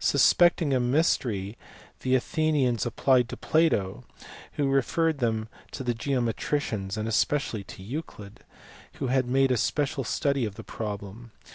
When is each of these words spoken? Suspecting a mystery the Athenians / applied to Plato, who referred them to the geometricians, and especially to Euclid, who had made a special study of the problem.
Suspecting 0.00 0.74
a 0.74 0.80
mystery 0.80 1.56
the 2.00 2.14
Athenians 2.14 2.84
/ 2.86 2.86
applied 2.86 3.26
to 3.30 3.38
Plato, 3.38 4.04
who 4.56 4.68
referred 4.68 5.16
them 5.16 5.48
to 5.70 5.82
the 5.82 5.94
geometricians, 5.94 6.98
and 6.98 7.08
especially 7.08 7.64
to 7.64 7.82
Euclid, 7.82 8.40
who 9.00 9.06
had 9.06 9.24
made 9.26 9.50
a 9.50 9.56
special 9.56 10.04
study 10.04 10.44
of 10.44 10.56
the 10.56 10.62
problem. 10.62 11.30